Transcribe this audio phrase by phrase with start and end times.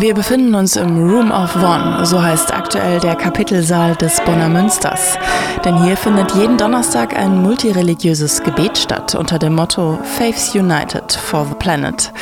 [0.00, 5.18] Wir befinden uns im Room of One, so heißt aktuell der Kapitelsaal des Bonner Münsters.
[5.64, 11.44] Denn hier findet jeden Donnerstag ein multireligiöses Gebet statt unter dem Motto Faiths United for
[11.46, 12.12] the Planet.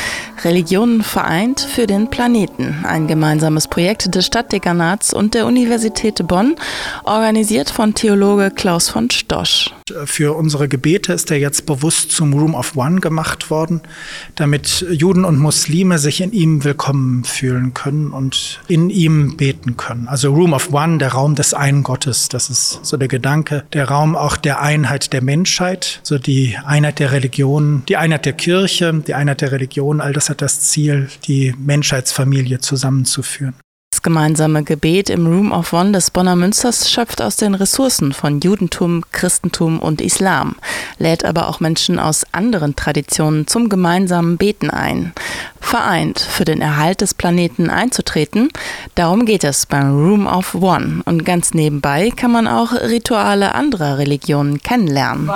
[0.44, 2.84] Religionen vereint für den Planeten.
[2.84, 6.56] Ein gemeinsames Projekt des Stadtdekanats und der Universität Bonn,
[7.04, 9.70] organisiert von Theologe Klaus von Stosch.
[10.04, 13.82] Für unsere Gebete ist er jetzt bewusst zum Room of One gemacht worden,
[14.34, 20.08] damit Juden und Muslime sich in ihm willkommen fühlen können und in ihm beten können.
[20.08, 23.88] Also Room of One, der Raum des einen Gottes, das ist so der Gedanke, der
[23.88, 28.92] Raum auch der Einheit der Menschheit, so die Einheit der Religion, die Einheit der Kirche,
[29.06, 33.54] die Einheit der Religion, all das hat das Ziel, die Menschheitsfamilie zusammenzuführen.
[33.96, 38.40] Das gemeinsame Gebet im Room of One des Bonner Münsters schöpft aus den Ressourcen von
[38.40, 40.56] Judentum, Christentum und Islam,
[40.98, 45.14] lädt aber auch Menschen aus anderen Traditionen zum gemeinsamen Beten ein.
[45.60, 48.50] Vereint für den Erhalt des Planeten einzutreten,
[48.96, 51.00] darum geht es beim Room of One.
[51.06, 55.30] Und ganz nebenbei kann man auch Rituale anderer Religionen kennenlernen.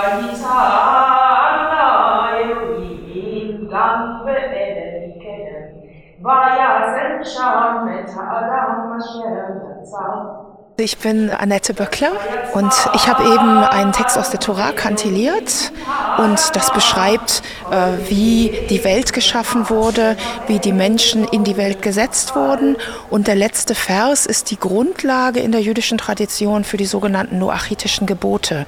[10.76, 12.12] Ich bin Annette Böckler
[12.54, 15.72] und ich habe eben einen Text aus der Tora kantilliert
[16.16, 21.82] und das beschreibt, äh, wie die Welt geschaffen wurde, wie die Menschen in die Welt
[21.82, 22.76] gesetzt wurden
[23.10, 28.06] und der letzte Vers ist die Grundlage in der jüdischen Tradition für die sogenannten noachitischen
[28.06, 28.64] Gebote.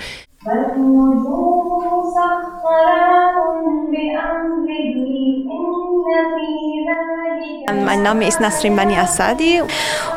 [7.80, 9.62] Mein Name ist Nasrin Bani Asadi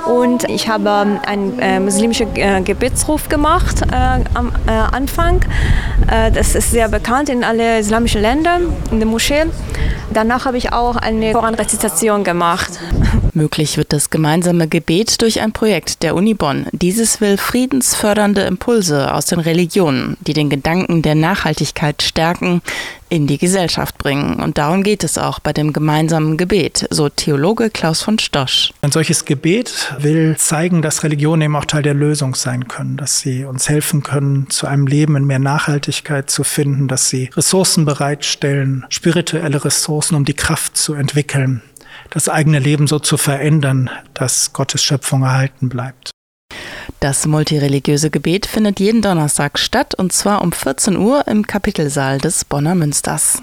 [0.06, 0.92] und ich habe
[1.26, 3.96] einen äh, muslimischen äh, Gebetsruf gemacht äh,
[4.34, 5.42] am äh, Anfang.
[6.12, 9.46] Äh, das ist sehr bekannt in alle islamischen Ländern, in der Moschee.
[10.14, 12.80] Danach habe ich auch eine Koranrezitation gemacht.
[13.34, 16.68] Möglich wird das gemeinsame Gebet durch ein Projekt der Uni Bonn.
[16.72, 22.62] Dieses will friedensfördernde Impulse aus den Religionen, die den Gedanken der Nachhaltigkeit stärken,
[23.10, 24.36] in die Gesellschaft bringen.
[24.42, 28.72] Und darum geht es auch bei dem gemeinsamen Gebet, so Theologe Klaus von Stosch.
[28.82, 33.20] Ein solches Gebet will zeigen, dass Religionen eben auch Teil der Lösung sein können, dass
[33.20, 37.86] sie uns helfen können, zu einem Leben in mehr Nachhaltigkeit zu finden, dass sie Ressourcen
[37.86, 41.62] bereitstellen, spirituelle Ressourcen, um die Kraft zu entwickeln,
[42.10, 46.12] das eigene Leben so zu verändern, dass Gottes Schöpfung erhalten bleibt.
[47.02, 52.46] Das multireligiöse Gebet findet jeden Donnerstag statt und zwar um 14 Uhr im Kapitelsaal des
[52.46, 53.42] Bonner Münsters.